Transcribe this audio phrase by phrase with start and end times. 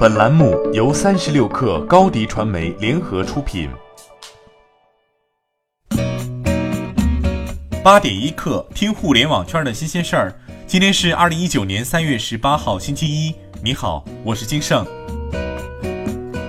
[0.00, 3.68] 本栏目由三十六氪高低传媒联合出品。
[7.84, 10.32] 八点一刻，听互联网圈的新鲜事儿。
[10.66, 13.34] 今天是二零一九年三月十八号，星期一。
[13.62, 14.86] 你好，我是金盛。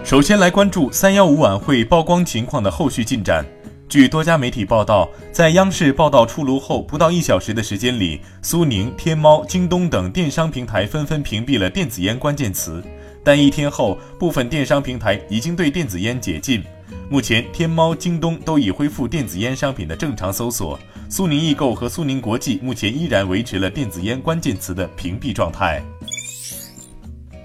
[0.05, 3.45] 首先来关注三幺五晚会曝光情况的后续进展。
[3.89, 12.81] 据多家媒体报道，在央视报道出炉后不到一小时的时间里，苏宁、天猫、京东等电商平台纷纷屏蔽了电子烟关键词。
[13.23, 16.63] 但一天后，部分电商平台已经对电子烟解禁。
[17.09, 25.83] 目前，天猫、京东都已恢复电子烟商品的正常搜索，苏宁易购和苏宁国际目前依然维持了电子烟关键词的屏蔽状态。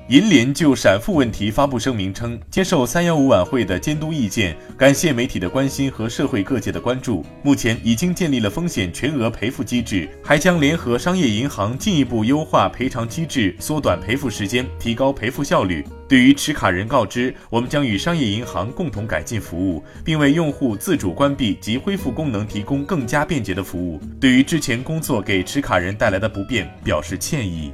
[0.09, 7.27] 银联就闪付问题发布声明称，接受三幺五晚会的监督意见，感谢媒体的关心和社会各界的关注。
[7.43, 15.85] 目前已经建立了风险全额赔付机制，还将联合商业银行进一步优化赔偿机制，缩短赔付时间，提高赔付效率。
[16.09, 24.01] 对于持卡人告知，我们将与商业银行共同改进服务，并为用户自主关闭及恢复功能提供更加便捷的服务。
[24.21, 27.73] 对于之前工作给持卡人带来的不便，表示歉意。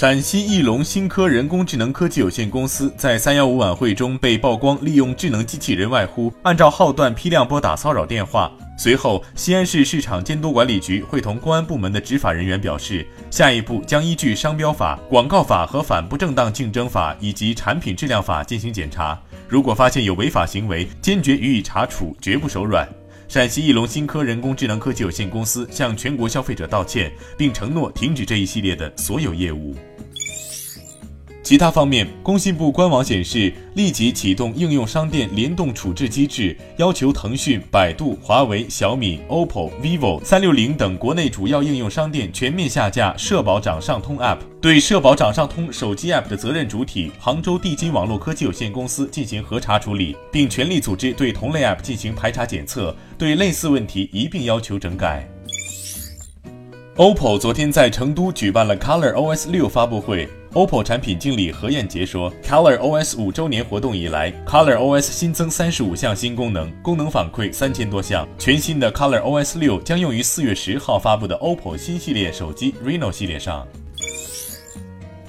[0.00, 8.50] 陕西翼龙新科人工智能科技有限公司在三幺五晚会中被曝光利用智能机器人外呼，按照号段批量拨打骚扰电话。
[8.78, 22.88] 随后，西安市市场监督管理局会同公安部门的执法人员表示，下一步将依据商标法、广告法和反不正当竞争法以及产品质量法进行检查，如果发现有违法行为，坚决予以查处，绝不手软。
[23.28, 29.76] 陕西翼龙新科人工智能科技有限公司向全国消费者道歉，并承诺停止这一系列的所有业务。
[31.50, 55.28] 其他方面，工信部官网显示，立即启动应用商店联动处置机制，要求腾讯、百度、华为、小米、OPPO、vivo、三六零等国内主要应用商店全面下架社保掌上通 App，对社保掌上通手机 App 的责任主体杭州地金网络科技有限公司进行核查处理，并全力组织对同类 App 进行排查检测，对类似问题一并要求整改。
[56.94, 60.28] OPPO 昨天在成都举办了 Color OS 六发布会。
[60.52, 68.26] OPPO 产品经理何彦杰说，Color OS 五周年活动以来，Color OS 新增三十五项新功能，功能反馈三千多项。
[68.36, 73.64] 全新的 Color OS 六将用于四月十号发布的 OPPO 新系列手机 Reno 系列上。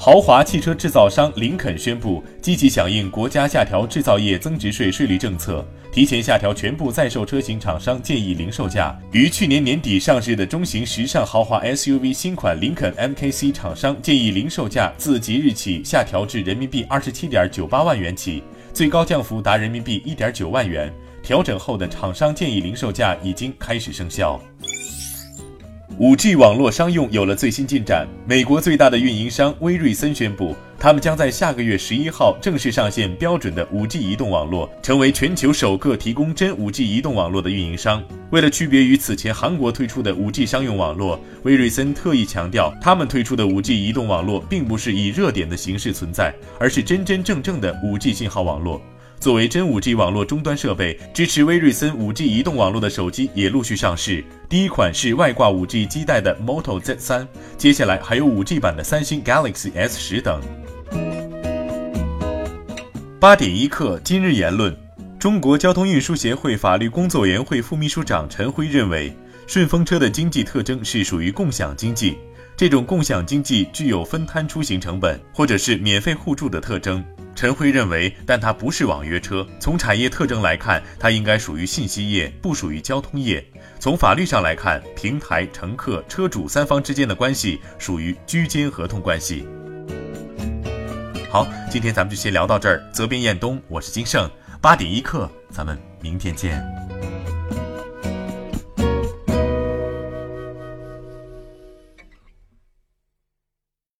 [0.03, 8.99] 豪华汽车制造商林肯宣布，积极响应国家下调制造业增值税税率政策，提前下调全部在售车型厂商建议零售价。
[9.11, 18.41] 于去年年底上市的中型时尚豪华 SUV 新款林肯 MKC 厂商建议零售价自即日起下调至人民币二十七点九八万元起，
[18.73, 20.91] 最高降幅达人民币一点九万元。
[21.21, 24.41] 调整后的厂商建议零售价已经开始生效。
[26.01, 28.07] 五 G 网络商用有了最新进展。
[28.25, 38.03] 美国最大的运营商威瑞森宣布，他们将在下个月十一号正式上线标准的五 G 移动网络，成为全球首个提供真五 G 移动网络的运营商。
[38.31, 48.81] 为了区别于此前韩国推出的五 G 商用网络，威瑞森特意强调，他们推出的五 G 移动网络并不是以热点的形式存在，而是真真正正的五 G 信号网络。
[49.21, 54.25] 作为真 5G 网络终端设备，支持威瑞森 5G 移动网络的手机也陆续上市。
[54.49, 60.41] 第一款是外挂 5G 基带的 Moto Z3，接下来还有 5G 版的三星 Galaxy S10 等。
[63.19, 64.75] 八点一刻，今日言论：
[65.19, 69.15] 中国交通运输协会法律工作委员会副秘书长陈辉认为，
[69.45, 72.17] 顺风车的经济特征是属于共享经济，
[72.57, 77.05] 这种共享经济具有分摊出行成本或者是免费互助的特征。
[77.41, 79.43] 陈辉认为，但它不是网约车。
[79.59, 83.43] 从产业特征来看，它应该属于信息业，不属于交通业。
[83.79, 89.47] 从法律上来看，平台、乘客、车主三方之间的关系属于居间合同关系。
[91.31, 92.79] 好，今天咱们就先聊到这儿。
[92.93, 94.29] 责编：彦东，我是金盛。
[94.61, 96.80] 八点一刻，咱们明天见。